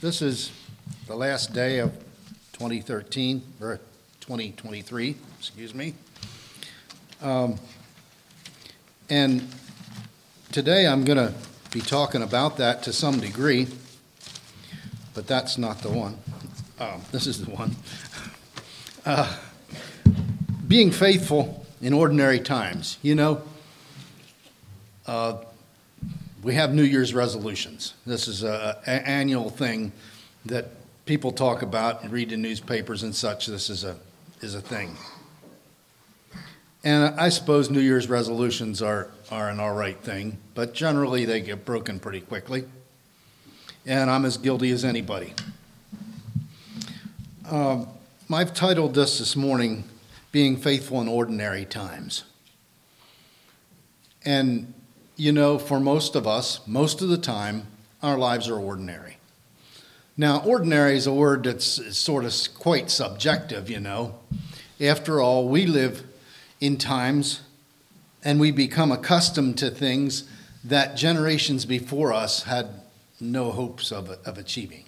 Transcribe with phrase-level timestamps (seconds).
[0.00, 0.52] This is
[1.06, 1.90] the last day of
[2.52, 3.80] 2013, or
[4.20, 5.94] 2023, excuse me.
[7.22, 7.58] Um,
[9.08, 9.48] And
[10.52, 11.32] today I'm going to
[11.70, 13.68] be talking about that to some degree,
[15.14, 16.18] but that's not the one.
[16.78, 17.74] Um, This is the one.
[19.06, 19.34] Uh,
[20.68, 22.98] Being faithful in ordinary times.
[23.02, 23.42] You know,
[25.06, 25.38] uh,
[26.46, 27.94] we have New Year's resolutions.
[28.06, 29.90] This is a, a annual thing
[30.44, 30.66] that
[31.04, 33.46] people talk about and read in newspapers and such.
[33.46, 33.96] This is a
[34.40, 34.94] is a thing.
[36.84, 41.40] And I suppose New Year's resolutions are, are an all right thing, but generally they
[41.40, 42.64] get broken pretty quickly.
[43.84, 45.34] And I'm as guilty as anybody.
[47.50, 47.88] Um,
[48.32, 49.82] I've titled this this morning,
[50.30, 52.22] Being Faithful in Ordinary Times.
[54.24, 54.72] And
[55.16, 57.66] you know, for most of us, most of the time,
[58.02, 59.16] our lives are ordinary.
[60.16, 64.18] Now, ordinary is a word that's sort of quite subjective, you know.
[64.80, 66.04] After all, we live
[66.60, 67.40] in times
[68.22, 70.24] and we become accustomed to things
[70.64, 72.68] that generations before us had
[73.20, 74.84] no hopes of, of achieving.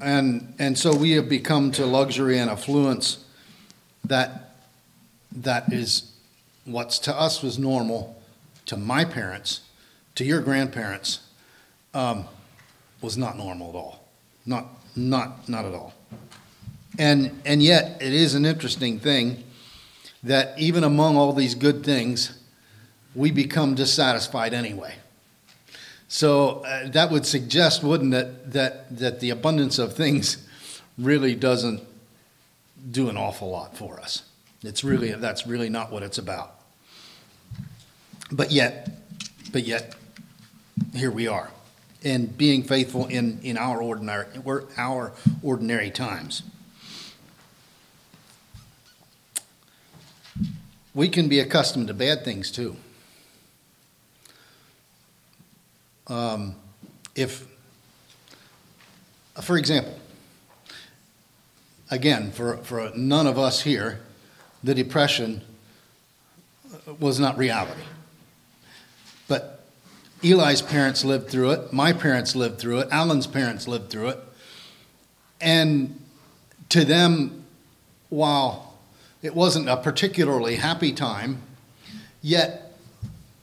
[0.00, 3.24] And, and so we have become to luxury and affluence
[4.04, 4.56] that,
[5.32, 6.12] that is
[6.64, 8.20] what's to us was normal
[8.66, 9.60] to my parents,
[10.14, 11.20] to your grandparents,
[11.92, 12.26] um,
[13.00, 14.08] was not normal at all.
[14.46, 15.94] Not, not, not at all.
[16.98, 19.44] And, and yet, it is an interesting thing
[20.22, 22.38] that even among all these good things,
[23.14, 24.94] we become dissatisfied anyway.
[26.08, 30.46] So uh, that would suggest, wouldn't it, that, that the abundance of things
[30.98, 31.82] really doesn't
[32.90, 34.22] do an awful lot for us.
[34.62, 36.54] It's really, that's really not what it's about.
[38.30, 38.90] But yet,
[39.52, 39.94] but yet,
[40.94, 41.50] here we are,
[42.02, 44.26] and being faithful in, in our ordinary,
[44.76, 46.42] our ordinary times.
[50.94, 52.76] We can be accustomed to bad things too.
[56.06, 56.54] Um,
[57.14, 57.46] if,
[59.40, 59.98] for example,
[61.90, 64.00] again, for, for none of us here,
[64.62, 65.42] the Depression
[66.98, 67.82] was not reality.
[70.24, 74.18] Eli's parents lived through it, my parents lived through it, Alan's parents lived through it.
[75.40, 76.00] And
[76.70, 77.44] to them,
[78.08, 78.74] while
[79.22, 81.42] it wasn't a particularly happy time,
[82.22, 82.72] yet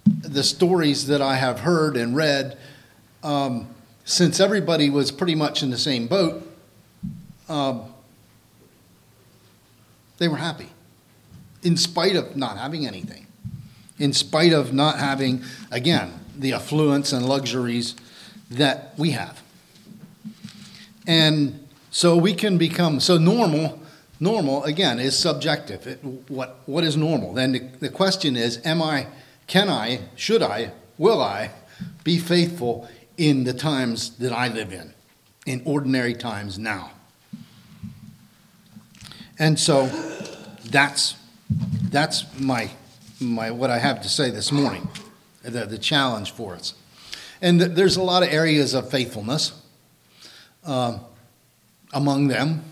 [0.06, 2.58] the stories that I have heard and read,
[3.24, 3.68] um,
[4.04, 6.48] since everybody was pretty much in the same boat,
[7.48, 7.94] um,
[10.18, 10.70] they were happy
[11.62, 13.28] in spite of not having anything
[14.02, 17.96] in spite of not having, again, the affluence and luxuries
[18.50, 19.42] that we have.
[21.08, 23.80] And so we can become, so normal,
[24.20, 25.88] normal, again, is subjective.
[25.88, 27.34] It, what, what is normal?
[27.34, 29.08] Then the, the question is, am I,
[29.48, 31.52] can I, should I, will I
[32.04, 32.88] be faithful
[33.18, 34.94] in the times that I live in,
[35.46, 36.92] in ordinary times now?
[39.40, 39.88] And so
[40.70, 41.16] that's,
[41.90, 42.70] that's my
[43.22, 44.88] my, what I have to say this morning,
[45.44, 46.74] the, the challenge for us.
[47.42, 49.54] And th- there's a lot of areas of faithfulness.
[50.66, 51.00] Uh,
[51.94, 52.64] among them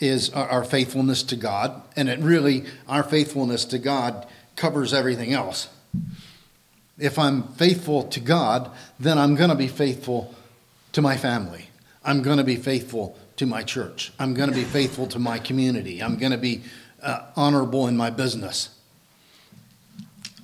[0.00, 5.32] is our, our faithfulness to God, and it really, our faithfulness to God covers everything
[5.32, 5.68] else.
[6.98, 10.34] If I'm faithful to God, then I'm going to be faithful
[10.92, 11.68] to my family.
[12.04, 14.12] I'm going to be faithful to my church.
[14.18, 16.02] I'm going to be faithful to my community.
[16.02, 16.62] I'm going to be
[17.02, 18.70] uh, honorable in my business.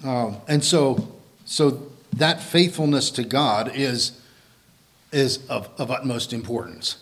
[0.05, 1.09] Um, and so,
[1.45, 4.21] so that faithfulness to God is,
[5.13, 6.99] is of, of utmost importance.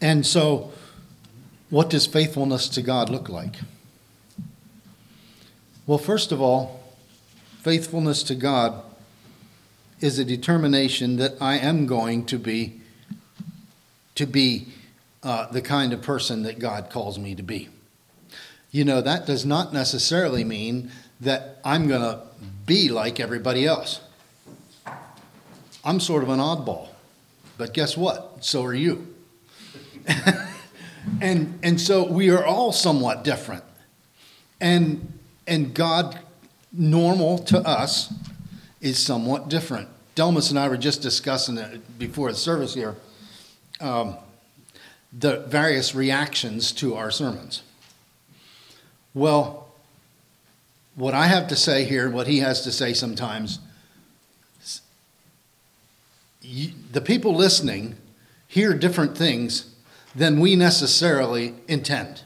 [0.00, 0.72] And so,
[1.70, 3.56] what does faithfulness to God look like?
[5.86, 6.82] Well, first of all,
[7.60, 8.82] faithfulness to God
[10.00, 12.80] is a determination that I am going to be
[14.14, 14.66] to be
[15.22, 17.70] uh, the kind of person that God calls me to be
[18.72, 20.90] you know, that does not necessarily mean
[21.22, 22.20] that I'm going to
[22.66, 24.00] be like everybody else.
[25.84, 26.88] I'm sort of an oddball.
[27.58, 28.44] But guess what?
[28.44, 29.14] So are you.
[31.20, 33.64] and, and so we are all somewhat different.
[34.60, 36.18] And, and God,
[36.72, 38.12] normal to us,
[38.80, 39.88] is somewhat different.
[40.14, 42.96] Delmas and I were just discussing it before the service here
[43.82, 44.16] um,
[45.12, 47.62] the various reactions to our sermons.
[49.12, 49.61] Well,
[50.94, 53.58] what I have to say here, what he has to say sometimes,
[56.42, 57.96] the people listening
[58.48, 59.74] hear different things
[60.14, 62.22] than we necessarily intend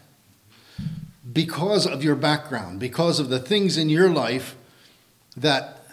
[1.33, 4.57] because of your background, because of the things in your life
[5.37, 5.87] that,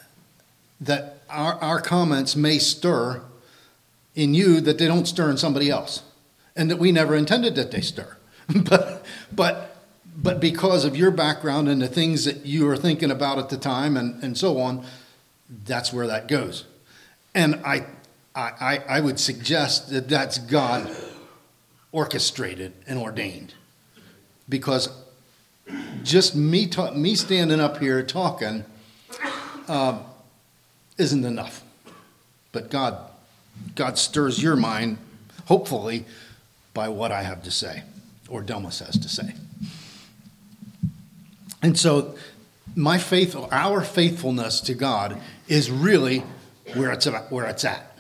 [0.80, 3.22] that our, our comments may stir
[4.16, 6.04] in you that they don't stir in somebody else,
[6.56, 8.18] and that we never intended that they stir.
[8.70, 9.73] but, but,
[10.16, 13.58] but because of your background and the things that you are thinking about at the
[13.58, 14.86] time and, and so on,
[15.66, 16.66] that's where that goes.
[17.34, 17.86] And I,
[18.36, 20.96] I, I would suggest that that's God
[21.92, 23.54] orchestrated and ordained.
[24.48, 24.90] Because
[26.04, 28.66] just me, ta- me standing up here talking
[29.68, 30.00] uh,
[30.98, 31.64] isn't enough.
[32.52, 32.98] But God,
[33.76, 34.98] God stirs your mind,
[35.46, 36.06] hopefully,
[36.74, 37.84] by what I have to say
[38.30, 39.34] or Delmas has to say.
[41.64, 42.16] And so,
[42.76, 46.24] my faith, our faithfulness to God, is really
[46.76, 47.98] where it's at, where it's at.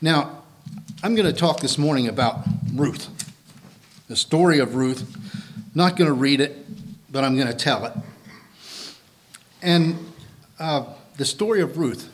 [0.00, 0.42] Now,
[1.02, 3.08] I'm going to talk this morning about Ruth,
[4.08, 5.14] the story of Ruth.
[5.74, 6.56] Not going to read it,
[7.12, 7.92] but I'm going to tell it.
[9.60, 10.12] And
[10.58, 10.86] uh,
[11.18, 12.10] the story of Ruth.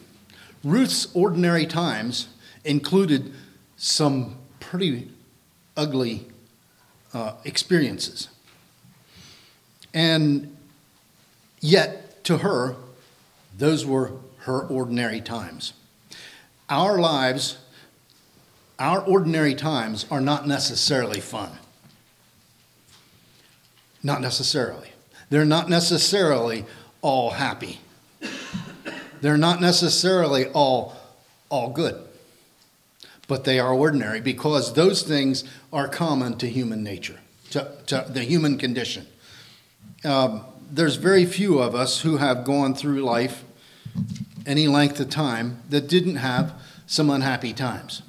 [0.64, 2.26] Ruth's ordinary times
[2.64, 3.32] included
[3.76, 5.10] some pretty
[5.76, 6.26] ugly
[7.14, 8.28] uh, experiences.
[9.94, 10.55] And
[11.66, 12.76] yet, to her,
[13.56, 15.72] those were her ordinary times.
[16.68, 17.58] Our lives,
[18.78, 21.50] our ordinary times, are not necessarily fun.
[24.02, 24.90] Not necessarily.
[25.30, 26.64] They're not necessarily
[27.02, 27.80] all happy.
[29.20, 30.94] They're not necessarily all,
[31.48, 32.00] all good.
[33.28, 35.42] But they are ordinary because those things
[35.72, 37.18] are common to human nature,
[37.50, 39.06] to, to the human condition.
[40.04, 43.44] Um, there's very few of us who have gone through life
[44.46, 46.52] any length of time that didn't have
[46.86, 48.02] some unhappy times.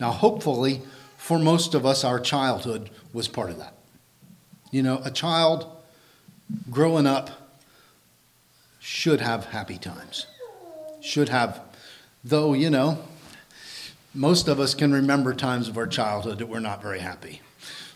[0.00, 0.82] Now, hopefully,
[1.16, 3.74] for most of us, our childhood was part of that.
[4.70, 5.66] You know, a child
[6.70, 7.30] growing up
[8.78, 10.26] should have happy times.
[11.00, 11.60] Should have,
[12.24, 12.98] though, you know,
[14.14, 17.40] most of us can remember times of our childhood that were not very happy.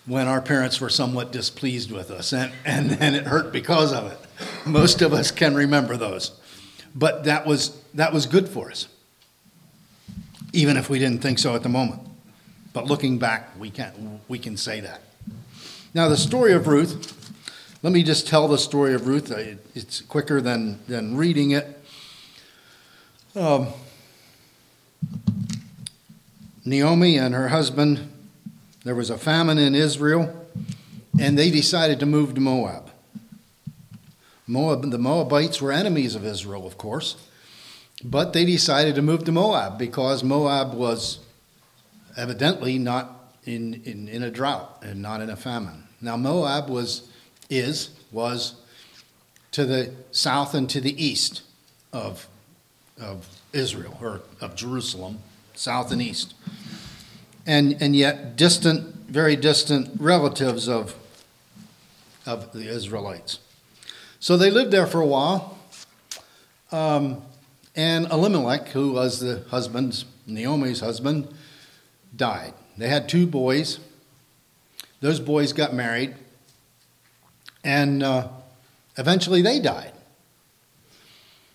[0.05, 4.11] When our parents were somewhat displeased with us and, and, and it hurt because of
[4.11, 4.19] it.
[4.67, 6.33] Most of us can remember those.
[6.95, 8.89] But that was, that was good for us,
[10.53, 12.03] even if we didn't think so at the moment.
[12.73, 15.03] But looking back, we can, we can say that.
[15.95, 17.19] Now, the story of Ruth,
[17.83, 19.31] let me just tell the story of Ruth.
[19.75, 21.81] It's quicker than, than reading it.
[23.35, 23.69] Um,
[26.65, 28.12] Naomi and her husband,
[28.85, 30.47] there was a famine in Israel,
[31.21, 32.91] and they decided to move to Moab.
[34.47, 34.91] Moab.
[34.91, 37.17] The Moabites were enemies of Israel, of course,
[38.05, 41.21] but they decided to move to Moab because Moab was
[42.17, 45.85] evidently not in, in, in a drought and not in a famine.
[46.01, 47.09] Now, Moab was,
[47.49, 48.57] is, was
[49.53, 51.43] to the south and to the east
[51.93, 52.27] of,
[53.01, 55.19] of Israel, or of Jerusalem,
[55.55, 56.35] south and east.
[57.47, 60.95] And, and yet, distant, very distant relatives of,
[62.25, 63.41] of the Israelites.
[64.21, 65.59] So they lived there for a while.
[66.71, 67.23] Um,
[67.75, 71.29] and Elimelech, who was the husband's, Naomi's husband,
[72.15, 72.55] died.
[72.77, 73.79] They had two boys.
[75.01, 76.15] Those boys got married,
[77.65, 78.29] and uh,
[78.97, 79.93] eventually they died.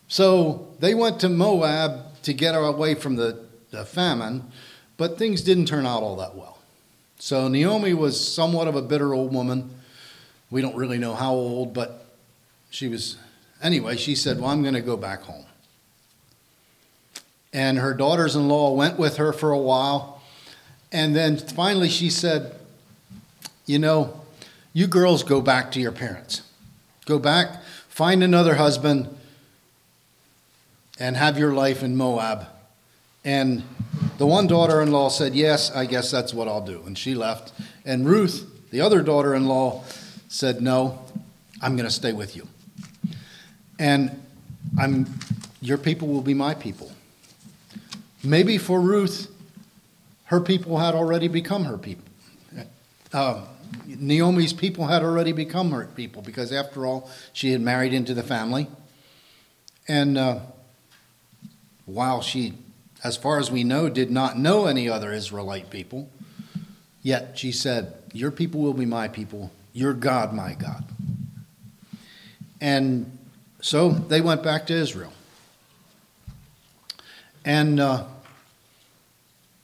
[0.09, 4.51] So they went to Moab to get away from the, the famine,
[4.97, 6.57] but things didn't turn out all that well.
[7.19, 9.69] So Naomi was somewhat of a bitter old woman.
[10.49, 12.05] We don't really know how old, but
[12.69, 13.17] she was,
[13.61, 15.45] anyway, she said, Well, I'm going to go back home.
[17.53, 20.21] And her daughters in law went with her for a while.
[20.91, 22.55] And then finally she said,
[23.65, 24.21] You know,
[24.73, 26.43] you girls go back to your parents.
[27.05, 29.07] Go back, find another husband,
[30.99, 32.47] and have your life in Moab.
[33.23, 33.63] And
[34.17, 36.83] the one daughter in law said, Yes, I guess that's what I'll do.
[36.85, 37.53] And she left.
[37.85, 39.83] And Ruth, the other daughter in law,
[40.27, 41.03] said, No,
[41.61, 42.47] I'm going to stay with you.
[43.79, 44.21] And
[44.77, 45.07] I'm,
[45.61, 46.91] your people will be my people.
[48.23, 49.31] Maybe for Ruth,
[50.25, 52.03] her people had already become her people.
[53.13, 53.45] Uh,
[53.85, 58.23] Naomi's people had already become her people because, after all, she had married into the
[58.23, 58.67] family.
[59.87, 60.39] And uh,
[61.85, 62.53] while she,
[63.07, 66.09] as far as we know, did not know any other Israelite people,
[67.01, 70.83] yet she said, Your people will be my people, your God, my God.
[72.59, 73.17] And
[73.61, 75.13] so they went back to Israel.
[77.45, 78.07] And uh,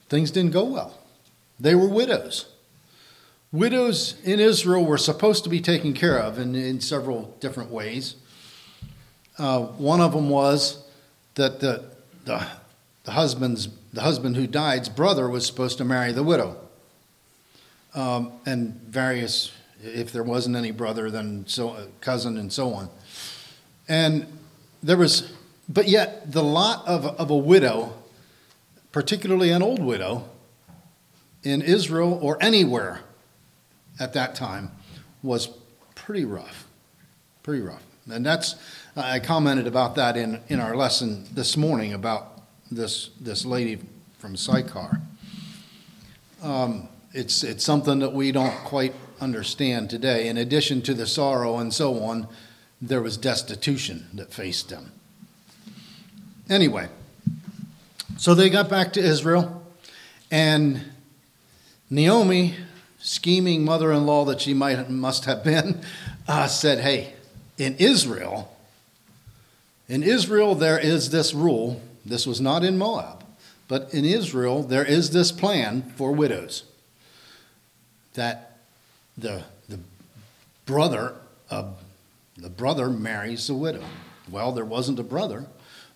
[0.07, 0.97] things didn't go well.
[1.59, 2.45] They were widows.
[3.51, 8.15] Widows in Israel were supposed to be taken care of in, in several different ways.
[9.38, 10.88] Uh, one of them was
[11.35, 11.83] that the,
[12.23, 12.47] the,
[13.03, 16.57] the, husband's, the husband who died's brother was supposed to marry the widow.
[17.95, 19.51] Um, and various,
[19.83, 22.89] if there wasn't any brother, then so, uh, cousin and so on.
[23.88, 24.25] And
[24.81, 25.31] there was,
[25.69, 27.93] but yet the lot of, of a widow,
[28.91, 30.29] particularly an old widow,
[31.43, 33.01] in Israel or anywhere
[34.00, 34.72] at that time
[35.22, 35.50] was
[35.93, 36.65] pretty rough.
[37.43, 37.83] Pretty rough.
[38.10, 38.55] And that's,
[38.95, 42.32] I commented about that in, in our lesson this morning about
[42.72, 43.79] this, this lady
[44.17, 45.01] from Sychar.
[46.41, 50.27] Um, it's, it's something that we don't quite understand today.
[50.27, 52.27] In addition to the sorrow and so on,
[52.82, 54.91] there was destitution that faced them.
[56.50, 56.89] Anyway,
[58.17, 59.65] so they got back to Israel,
[60.29, 60.82] and
[61.89, 62.55] Naomi,
[63.00, 65.82] scheming mother in law that she might, must have been,
[66.27, 67.13] uh, said, Hey,
[67.58, 68.55] in Israel,
[69.88, 71.82] in Israel, there is this rule.
[72.05, 73.24] This was not in Moab,
[73.67, 76.63] but in Israel, there is this plan for widows
[78.13, 78.57] that
[79.17, 79.79] the, the
[80.65, 81.15] brother
[81.50, 81.77] of
[82.38, 83.83] the brother marries the widow.
[84.29, 85.45] Well, there wasn't a brother,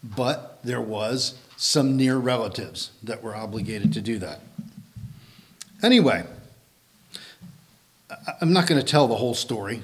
[0.04, 4.40] but there was some near relatives that were obligated to do that.
[5.82, 6.26] Anyway,
[8.42, 9.82] I'm not going to tell the whole story.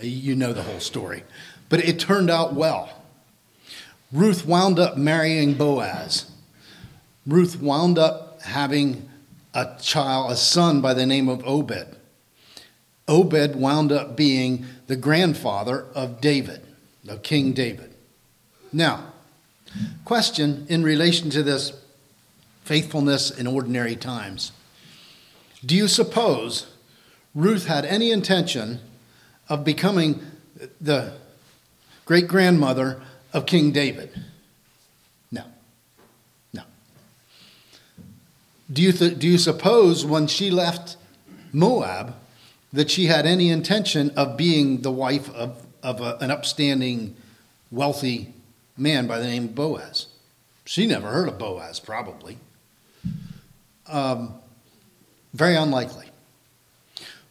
[0.00, 1.24] You know the whole story.
[1.68, 2.90] But it turned out well.
[4.12, 6.30] Ruth wound up marrying Boaz.
[7.26, 9.08] Ruth wound up having
[9.52, 11.96] a child, a son by the name of Obed.
[13.08, 16.62] Obed wound up being the grandfather of David,
[17.08, 17.94] of King David.
[18.72, 19.12] Now,
[20.04, 21.72] question in relation to this
[22.64, 24.52] faithfulness in ordinary times.
[25.64, 26.66] Do you suppose
[27.34, 28.80] Ruth had any intention
[29.48, 30.20] of becoming
[30.80, 31.14] the
[32.04, 33.02] great grandmother
[33.36, 34.10] of King David?
[35.30, 35.44] No.
[36.54, 36.62] No.
[38.72, 40.96] Do you, th- do you suppose when she left
[41.52, 42.16] Moab
[42.72, 47.14] that she had any intention of being the wife of, of a, an upstanding,
[47.70, 48.32] wealthy
[48.78, 50.06] man by the name of Boaz?
[50.64, 52.38] She never heard of Boaz, probably.
[53.86, 54.32] Um,
[55.34, 56.06] very unlikely.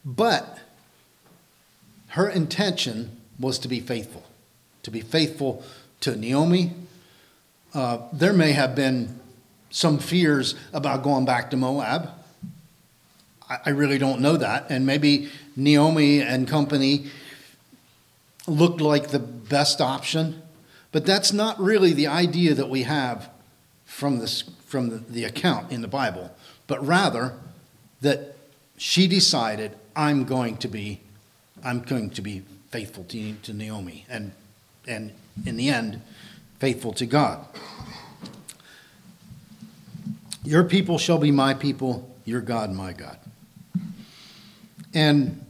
[0.06, 0.60] But
[2.10, 4.24] her intention was to be faithful,
[4.84, 5.64] to be faithful
[6.02, 6.74] to Naomi.
[7.74, 9.20] Uh, there may have been
[9.70, 12.10] some fears about going back to Moab.
[13.50, 14.68] I, I really don't know that.
[14.70, 17.08] And maybe Naomi and company
[18.48, 20.42] looked like the best option.
[20.92, 23.30] But that's not really the idea that we have
[23.86, 26.32] from, this, from the, the account in the Bible,
[26.68, 27.34] but rather
[28.02, 28.36] that
[28.78, 31.02] she decided, I'm going to be,
[31.64, 34.32] I'm going to be faithful to, to Naomi, and,
[34.88, 35.12] and
[35.46, 36.01] in the end,
[36.60, 37.46] faithful to God.
[40.44, 43.18] Your people shall be my people, your God my God.
[44.94, 45.44] And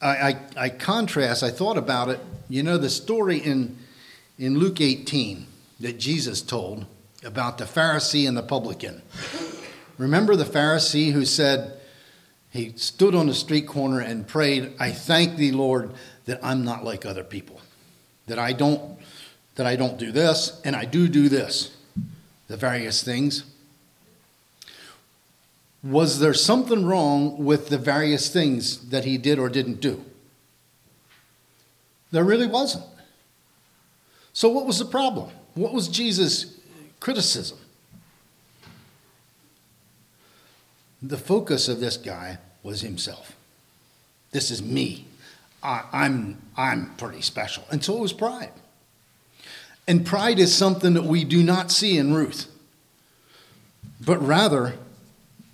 [0.00, 2.20] I, I, I, contrast, I thought about it.
[2.48, 3.76] You know, the story in,
[4.38, 5.46] in Luke 18
[5.80, 6.86] that Jesus told
[7.24, 9.02] about the Pharisee and the publican.
[9.98, 11.78] Remember the Pharisee who said,
[12.50, 15.92] he stood on the street corner and prayed, I thank thee, Lord,
[16.24, 17.59] that I'm not like other people.
[18.30, 18.98] That I don't
[19.56, 21.76] that I don't do this and I do do this.
[22.48, 23.44] The various things.
[25.82, 30.04] Was there something wrong with the various things that he did or didn't do?
[32.10, 32.84] There really wasn't.
[34.32, 35.30] So, what was the problem?
[35.54, 36.58] What was Jesus'
[37.00, 37.58] criticism?
[41.02, 43.36] the focus of this guy was himself.
[44.32, 45.06] This is me.
[45.62, 47.64] I, I'm, I'm pretty special.
[47.70, 48.52] And so was pride.
[49.86, 52.46] And pride is something that we do not see in Ruth,
[54.04, 54.74] but rather,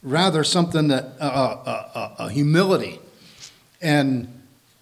[0.02, 3.00] rather something that uh, uh, uh, a humility
[3.80, 4.32] and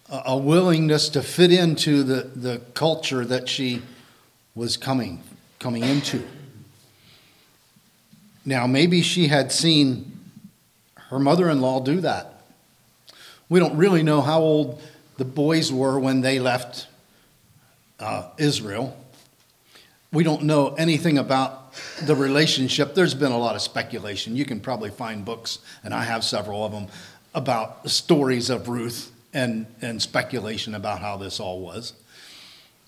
[0.09, 3.81] a willingness to fit into the, the culture that she
[4.53, 5.23] was coming
[5.59, 6.23] coming into.
[8.45, 10.19] Now, maybe she had seen
[11.09, 12.41] her mother in law do that.
[13.49, 14.81] We don't really know how old
[15.17, 16.87] the boys were when they left
[17.99, 18.97] uh, Israel.
[20.11, 22.95] We don't know anything about the relationship.
[22.95, 24.35] There's been a lot of speculation.
[24.35, 26.87] You can probably find books, and I have several of them,
[27.33, 31.93] about stories of Ruth and, and speculation about how this all was.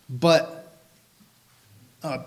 [0.10, 0.74] But
[2.02, 2.20] uh,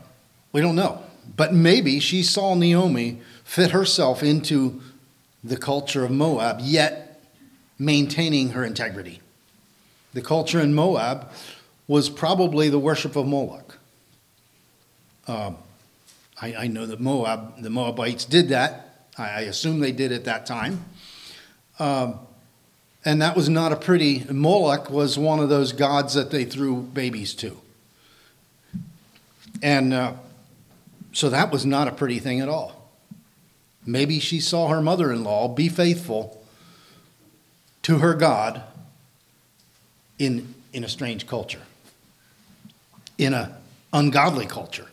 [0.52, 1.02] we don't know.
[1.37, 4.83] But maybe she saw Naomi fit herself into
[5.42, 7.23] the culture of Moab, yet
[7.78, 9.21] maintaining her integrity.
[10.12, 11.30] The culture in Moab
[11.86, 13.78] was probably the worship of Moloch.
[15.26, 15.56] Um,
[16.40, 19.06] I, I, know that Moab, the Moabites did that.
[19.16, 20.84] I, I assume they did at that time.
[21.78, 22.18] Um,
[23.04, 26.82] and that was not a pretty, Moloch was one of those gods that they threw
[26.82, 27.60] babies to.
[29.62, 30.14] And uh,
[31.12, 32.90] so that was not a pretty thing at all.
[33.86, 36.44] Maybe she saw her mother in law be faithful
[37.82, 38.62] to her God
[40.20, 41.62] in, in a strange culture,
[43.18, 43.52] in an
[43.92, 44.86] ungodly culture,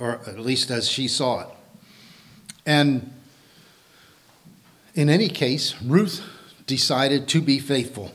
[0.00, 1.48] or at least as she saw it.
[2.66, 3.12] And
[4.94, 6.22] in any case, Ruth
[6.66, 8.12] decided to be faithful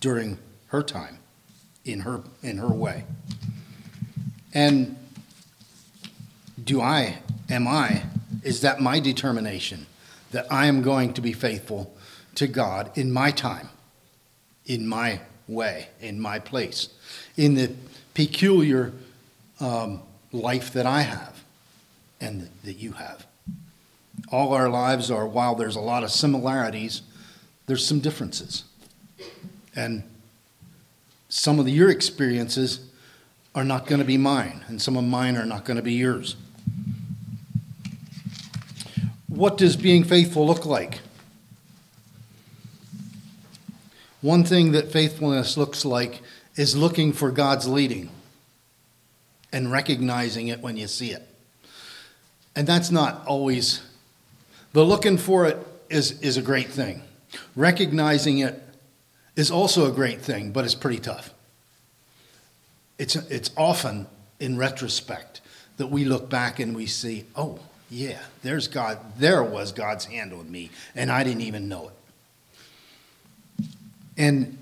[0.00, 1.18] during her time
[1.84, 3.04] in her in her way.
[4.52, 4.96] And
[6.62, 7.18] do I
[7.48, 8.02] am I
[8.42, 9.86] is that my determination
[10.30, 11.94] that I am going to be faithful
[12.34, 13.68] to God in my time,
[14.68, 16.90] in my way, in my place,
[17.36, 17.72] in the
[18.14, 18.92] peculiar
[19.58, 21.42] um, life that I have
[22.20, 23.26] and that you have.
[24.30, 27.02] All our lives are, while there's a lot of similarities,
[27.66, 28.64] there's some differences.
[29.74, 30.02] And
[31.28, 32.80] some of your experiences
[33.54, 35.94] are not going to be mine, and some of mine are not going to be
[35.94, 36.36] yours.
[39.28, 41.00] What does being faithful look like?
[44.20, 46.22] One thing that faithfulness looks like
[46.56, 48.10] is looking for God's leading
[49.52, 51.22] and recognizing it when you see it.
[52.56, 53.82] And that's not always,
[54.72, 55.58] the looking for it
[55.88, 57.02] is, is a great thing.
[57.54, 58.60] Recognizing it
[59.36, 61.32] is also a great thing, but it's pretty tough.
[62.98, 64.08] It's, it's often
[64.40, 65.40] in retrospect
[65.76, 70.32] that we look back and we see, oh, yeah, there's God, there was God's hand
[70.32, 71.94] on me, and I didn't even know it.
[74.18, 74.58] And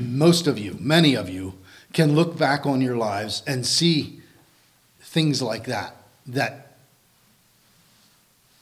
[0.00, 1.54] most of you, many of you,
[1.92, 4.20] can look back on your lives and see
[5.00, 5.96] things like that.
[6.26, 6.76] That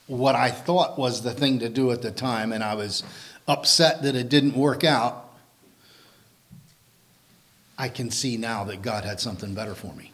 [0.07, 3.03] what I thought was the thing to do at the time, and I was
[3.49, 5.31] upset that it didn't work out,
[7.79, 10.13] I can see now that God had something better for me.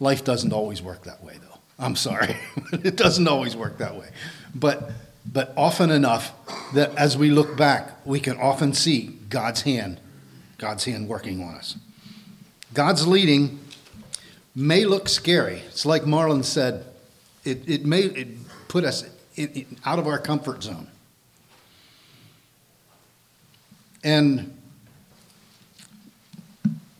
[0.00, 1.58] Life doesn't always work that way, though.
[1.78, 2.36] I'm sorry.
[2.72, 4.08] it doesn't always work that way.
[4.54, 4.90] But,
[5.24, 6.32] but often enough
[6.74, 10.00] that as we look back, we can often see God's hand,
[10.58, 11.76] God's hand working on us.
[12.74, 13.60] God's leading
[14.54, 15.62] may look scary.
[15.68, 16.84] It's like Marlon said,
[17.44, 18.28] it, it may it
[18.68, 19.04] put us
[19.84, 20.88] out of our comfort zone.
[24.04, 24.58] And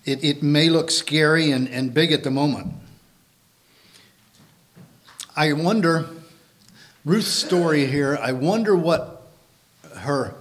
[0.05, 2.75] it, it may look scary and, and big at the moment.
[5.37, 6.09] I wonder,
[7.05, 9.23] Ruth's story here, I wonder what
[9.97, 10.35] her,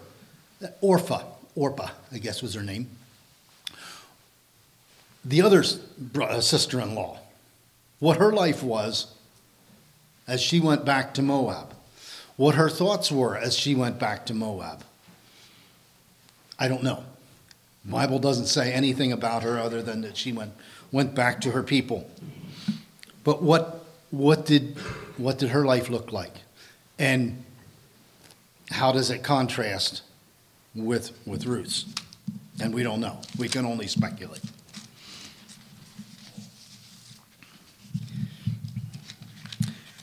[0.81, 1.23] Orpha,
[1.55, 2.87] Orpah, I guess was her name,
[5.25, 5.63] the other
[6.21, 7.19] uh, sister in law,
[7.99, 9.13] what her life was
[10.27, 11.73] as she went back to Moab,
[12.37, 14.83] what her thoughts were as she went back to Moab.
[16.59, 17.03] I don't know.
[17.85, 20.53] The Bible doesn't say anything about her other than that she went,
[20.91, 22.07] went back to her people.
[23.23, 24.77] But what, what, did,
[25.17, 26.33] what did her life look like?
[27.01, 27.43] And
[28.69, 30.03] how does it contrast
[30.75, 31.87] with, with Ruth's?
[32.61, 33.21] And we don't know.
[33.39, 34.43] We can only speculate.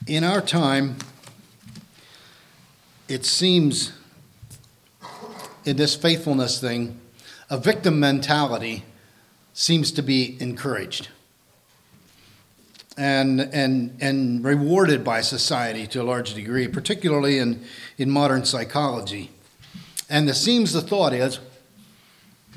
[0.07, 0.97] In our time,
[3.07, 3.93] it seems
[5.63, 6.99] in this faithfulness thing,
[7.49, 8.83] a victim mentality
[9.53, 11.07] seems to be encouraged
[12.99, 17.63] and, and, and rewarded by society to a large degree, particularly in,
[17.97, 19.31] in modern psychology.
[20.09, 21.39] And it seems the thought is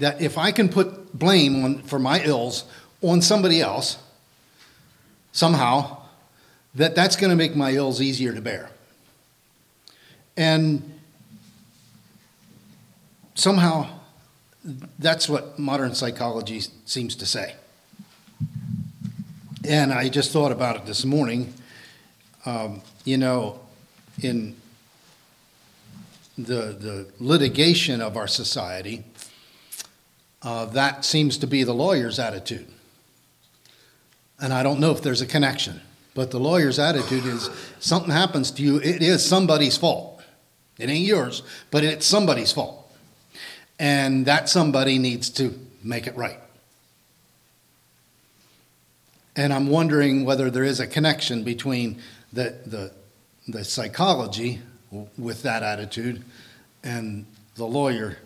[0.01, 2.65] that if I can put blame on, for my ills
[3.03, 3.99] on somebody else,
[5.31, 5.99] somehow,
[6.75, 8.69] that that's going to make my ills easier to bear.
[10.37, 10.99] And
[13.37, 13.87] somehow
[14.99, 17.55] that's what modern psychology seems to say.
[19.67, 21.55] And I just thought about it this morning.
[22.45, 23.61] Um, you know,
[24.21, 24.57] in
[26.37, 29.05] the, the litigation of our society,
[30.43, 32.67] uh, that seems to be the lawyer's attitude.
[34.41, 35.81] And I don't know if there's a connection,
[36.15, 37.49] but the lawyer's attitude is
[37.79, 40.23] something happens to you, it is somebody's fault.
[40.79, 42.83] It ain't yours, but it's somebody's fault
[43.83, 46.39] and that somebody needs to make it right.
[49.37, 52.01] And I'm wondering whether there is a connection between
[52.33, 52.93] the, the,
[53.49, 54.61] the psychology
[55.17, 56.23] with that attitude
[56.83, 57.25] and
[57.57, 58.19] the lawyer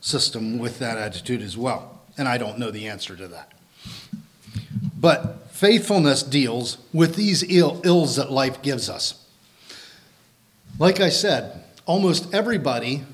[0.00, 2.00] system with that attitude as well.
[2.16, 3.52] And I don't know the answer to that.
[4.98, 9.24] But faithfulness deals with these Ill, ills that life gives us.
[10.78, 13.04] Like I said, almost everybody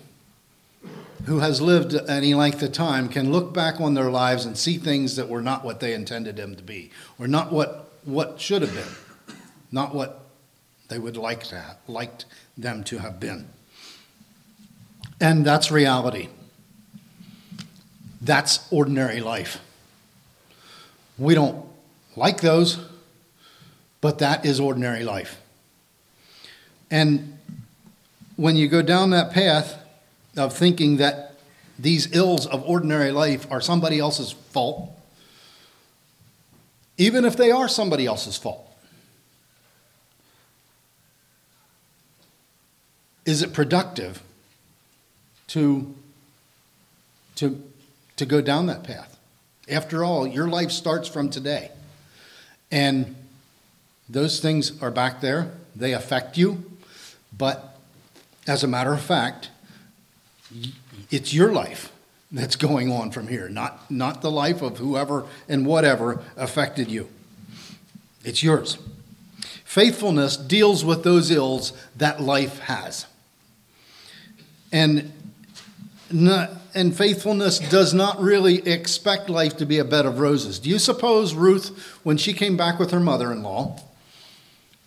[1.27, 4.77] who has lived any length of time can look back on their lives and see
[4.77, 8.63] things that were not what they intended them to be, or not what, what should
[8.63, 9.37] have been,
[9.73, 10.27] not what
[10.89, 12.27] they would like to have, liked
[12.59, 13.49] them to have been.
[15.21, 16.29] And that's reality.
[18.21, 19.61] That's ordinary life.
[21.17, 21.65] We don't
[22.17, 22.79] like those,
[24.01, 25.41] but that is ordinary life.
[26.91, 27.39] And
[28.37, 29.79] when you go down that path
[30.37, 31.35] of thinking that
[31.79, 34.91] these ills of ordinary life are somebody else's fault,
[36.97, 38.71] even if they are somebody else's fault,
[43.25, 44.23] is it productive
[45.49, 45.95] to,
[47.37, 47.63] to,
[48.17, 49.19] to go down that path?
[49.69, 51.71] After all, your life starts from today.
[52.71, 53.17] And
[54.09, 56.71] those things are back there, they affect you,
[57.37, 57.79] but
[58.47, 59.49] as a matter of fact,
[61.11, 61.93] it's your life
[62.33, 67.09] that's going on from here, not, not the life of whoever and whatever affected you.
[68.25, 68.79] It's yours.
[69.65, 73.07] Faithfulness deals with those ills that life has.
[74.73, 75.13] And,
[76.11, 80.59] and faithfulness does not really expect life to be a bed of roses.
[80.59, 83.81] Do you suppose Ruth, when she came back with her mother in law,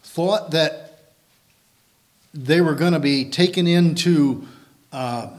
[0.03, 1.13] thought that
[2.33, 4.47] they were going to be taken into
[4.91, 5.29] uh,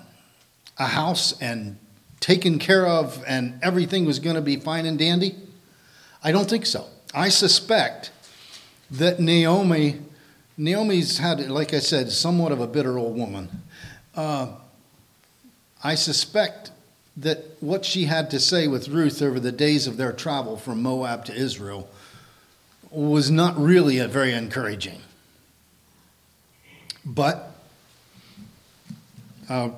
[0.79, 1.79] a house and
[2.21, 5.35] taken care of and everything was going to be fine and dandy?
[6.23, 6.87] I don't think so.
[7.15, 8.11] I suspect
[8.91, 10.01] that Naomi,
[10.57, 13.49] Naomi's had, like I said, somewhat of a bitter old woman.
[14.15, 14.49] Uh,
[15.83, 16.71] I suspect
[17.17, 20.83] that what she had to say with Ruth over the days of their travel from
[20.83, 21.89] Moab to Israel
[22.91, 25.01] was not really a very encouraging.
[27.05, 27.53] But
[29.49, 29.71] uh,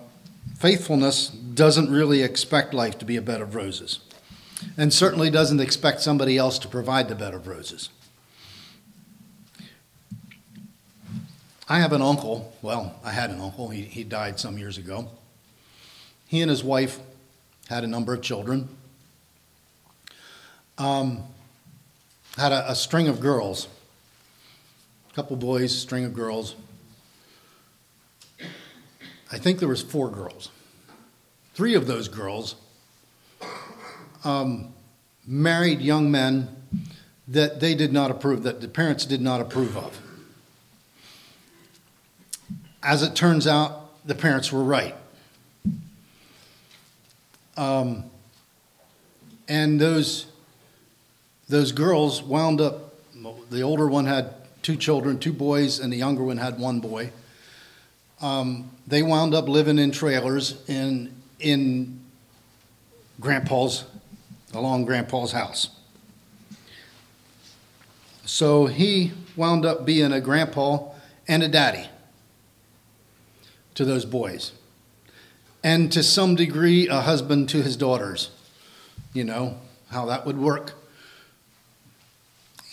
[0.60, 4.00] faithfulness doesn't really expect life to be a bed of roses,
[4.76, 7.88] and certainly doesn't expect somebody else to provide the bed of roses.
[11.66, 15.08] I have an uncle, well, I had an uncle, he, he died some years ago.
[16.26, 17.00] He and his wife
[17.68, 18.68] had a number of children,
[20.76, 21.22] um,
[22.36, 23.66] had a, a string of girls,
[25.10, 26.54] a couple boys, string of girls.
[29.32, 30.50] I think there was four girls.
[31.54, 32.56] Three of those girls
[34.24, 34.72] um,
[35.26, 36.48] married young men
[37.28, 40.00] that they did not approve, that the parents did not approve of.
[42.82, 44.94] As it turns out, the parents were right.
[47.56, 48.04] Um,
[49.48, 50.26] and those,
[51.48, 52.94] those girls wound up,
[53.50, 57.10] the older one had two children, two boys, and the younger one had one boy.
[58.22, 62.00] Um, they wound up living in trailers in, in
[63.20, 63.84] Grandpa's,
[64.52, 65.70] along Grandpa's house.
[68.24, 70.90] So he wound up being a grandpa
[71.26, 71.88] and a daddy
[73.74, 74.52] to those boys.
[75.62, 78.30] And to some degree, a husband to his daughters.
[79.12, 79.58] You know,
[79.90, 80.74] how that would work.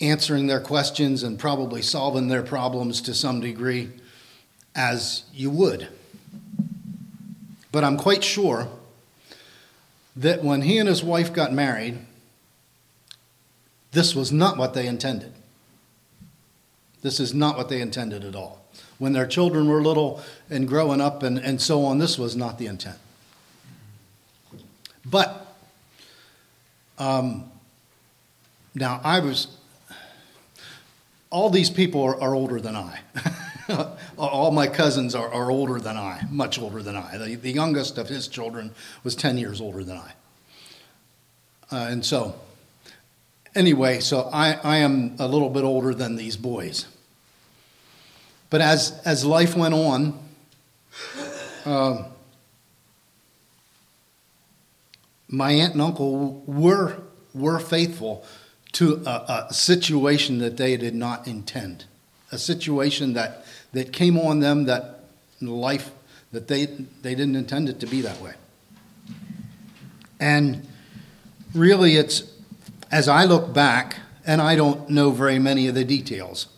[0.00, 3.90] Answering their questions and probably solving their problems to some degree
[4.74, 5.88] as you would.
[7.72, 8.68] But I'm quite sure
[10.16, 11.98] that when he and his wife got married,
[13.92, 15.32] this was not what they intended.
[17.02, 18.64] This is not what they intended at all
[18.98, 21.98] when their children were little and growing up and, and so on.
[21.98, 22.98] This was not the intent.
[25.04, 25.46] But
[26.98, 27.50] um,
[28.74, 29.46] now I was,
[31.30, 33.00] all these people are, are older than I.
[34.18, 37.18] all my cousins are, are, older than I, much older than I.
[37.18, 38.72] The, the, youngest of his children
[39.04, 40.12] was 10 years older than I.
[41.70, 42.34] Uh, and so,
[43.54, 46.86] anyway, so I, I am a little bit older than these boys.
[48.50, 50.18] But as, as life went on,
[51.66, 52.04] uh,
[55.28, 57.02] my aunt and uncle were,
[57.34, 58.24] were faithful
[58.72, 61.84] to a, a, situation that they did not intend,
[62.30, 65.04] a situation that, that came on them that
[65.40, 65.90] life
[66.32, 66.66] that they,
[67.02, 68.34] they didn't intend it to be that way.
[70.20, 70.66] And
[71.54, 72.24] really, it's
[72.90, 76.48] as I look back and I don't know very many of the details.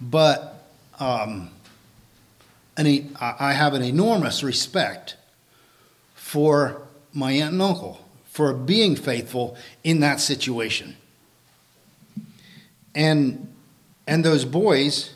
[0.00, 0.64] But
[1.00, 1.50] um,
[2.76, 5.16] I have an enormous respect
[6.14, 10.96] for my aunt and uncle for being faithful in that situation.
[12.94, 13.51] And
[14.12, 15.14] and those boys,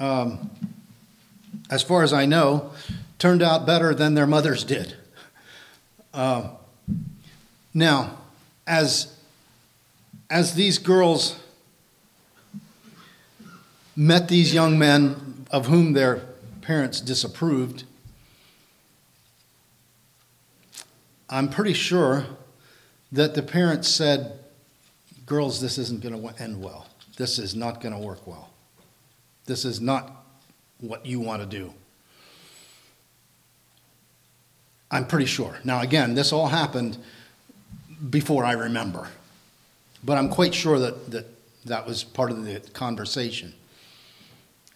[0.00, 0.50] um,
[1.70, 2.72] as far as I know,
[3.16, 4.96] turned out better than their mothers did.
[6.12, 6.48] Uh,
[7.72, 8.18] now,
[8.66, 9.16] as
[10.28, 11.38] as these girls
[13.94, 16.16] met these young men of whom their
[16.60, 17.84] parents disapproved,
[21.28, 22.26] I'm pretty sure
[23.12, 24.39] that the parents said,
[25.30, 26.88] Girls, this isn't going to end well.
[27.16, 28.50] This is not going to work well.
[29.46, 30.24] This is not
[30.80, 31.72] what you want to do.
[34.90, 35.56] I'm pretty sure.
[35.62, 36.98] Now, again, this all happened
[38.10, 39.06] before I remember,
[40.02, 41.26] but I'm quite sure that that,
[41.64, 43.54] that was part of the conversation.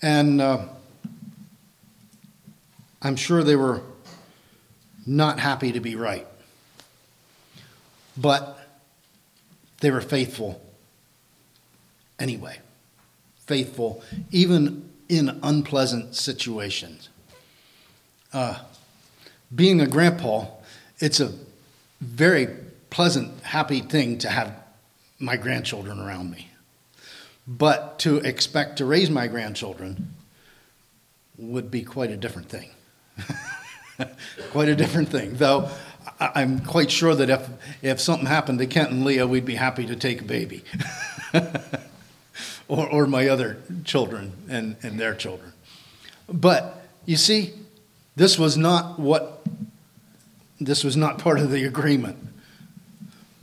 [0.03, 0.67] And uh,
[3.03, 3.83] I'm sure they were
[5.05, 6.29] not happy to be right.
[8.17, 8.64] But
[9.85, 10.63] they were faithful
[12.19, 12.59] anyway.
[13.45, 17.11] Faithful, even in unpleasant situations.
[18.33, 18.61] Uh,
[19.55, 20.47] being a grandpa,
[21.01, 21.35] it's a
[22.01, 22.49] very
[22.89, 24.57] pleasant, happy thing to have
[25.19, 26.49] my grandchildren around me.
[27.47, 30.15] But to expect to raise my grandchildren
[31.37, 32.71] would be quite a different thing.
[34.51, 35.35] quite a different thing.
[35.35, 35.69] Though
[36.21, 37.49] I'm quite sure that if,
[37.83, 40.65] if something happened to Kent and Leah, we'd be happy to take a baby.
[42.69, 45.53] or, or my other children and, and their children.
[46.29, 47.53] But you see,
[48.17, 49.45] this was not what,
[50.61, 52.19] this was not part of the agreement.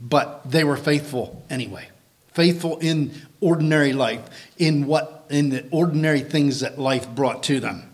[0.00, 1.88] But they were faithful anyway.
[2.32, 4.20] Faithful in ordinary life,
[4.58, 7.88] in what, in the ordinary things that life brought to them.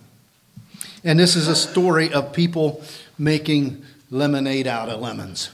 [1.04, 2.82] And this is a story of people
[3.18, 5.50] making lemonade out of lemons.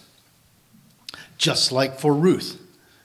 [1.36, 2.60] Just like for Ruth,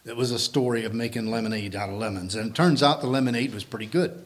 [0.06, 2.36] it was a story of making lemonade out of lemons.
[2.36, 4.24] And it turns out the lemonade was pretty good.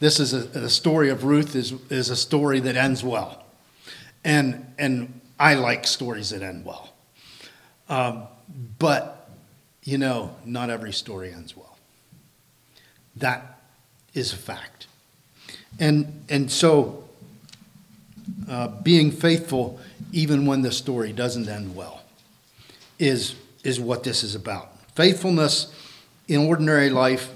[0.00, 3.44] This is a, story of Ruth is, is a story that ends well.
[4.24, 6.92] And, and I like stories that end well.
[7.88, 8.24] Um,
[8.78, 9.30] but,
[9.84, 11.76] you know, not every story ends well.
[13.16, 13.60] That
[14.12, 14.88] is a fact.
[15.78, 17.04] And, and so,
[18.48, 22.02] uh, being faithful even when the story doesn't end well,
[22.98, 23.34] is,
[23.64, 24.70] is what this is about.
[24.94, 25.72] Faithfulness
[26.28, 27.30] in ordinary life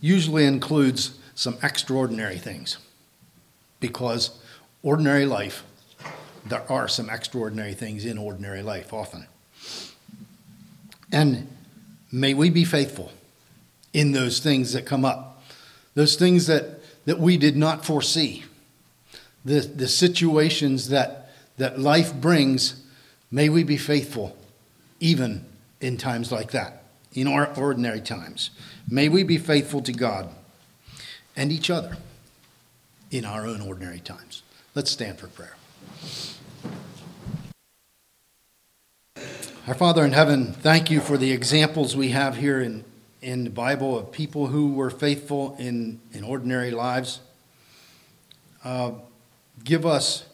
[0.00, 2.78] usually includes some extraordinary things
[3.80, 4.38] because
[4.82, 5.64] ordinary life,
[6.44, 9.26] there are some extraordinary things in ordinary life often.
[11.12, 11.48] And
[12.12, 13.12] may we be faithful
[13.92, 15.42] in those things that come up,
[15.94, 18.44] those things that, that we did not foresee,
[19.44, 21.25] the, the situations that
[21.56, 22.82] that life brings,
[23.30, 24.36] may we be faithful
[25.00, 25.44] even
[25.80, 28.50] in times like that, in our ordinary times.
[28.88, 30.28] May we be faithful to God
[31.34, 31.96] and each other
[33.10, 34.42] in our own ordinary times.
[34.74, 35.56] Let's stand for prayer.
[39.66, 42.84] Our Father in heaven, thank you for the examples we have here in,
[43.20, 47.20] in the Bible of people who were faithful in, in ordinary lives.
[48.62, 48.92] Uh,
[49.64, 50.24] give us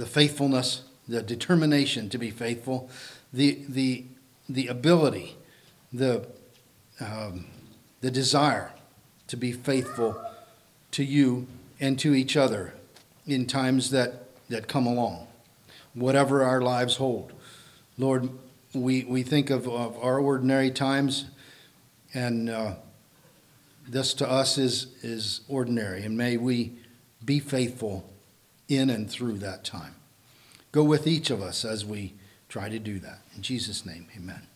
[0.00, 2.88] the faithfulness, the determination to be faithful,
[3.34, 4.02] the, the,
[4.48, 5.36] the ability,
[5.92, 6.26] the,
[7.00, 7.44] um,
[8.00, 8.72] the desire
[9.26, 10.18] to be faithful
[10.90, 11.46] to you
[11.80, 12.72] and to each other
[13.26, 15.26] in times that, that come along,
[15.92, 17.34] whatever our lives hold.
[17.98, 18.30] Lord,
[18.72, 21.26] we, we think of, of our ordinary times,
[22.14, 22.72] and uh,
[23.86, 26.72] this to us is, is ordinary, and may we
[27.22, 28.10] be faithful
[28.70, 29.96] in and through that time.
[30.72, 32.14] Go with each of us as we
[32.48, 33.20] try to do that.
[33.34, 34.46] In Jesus' name, amen.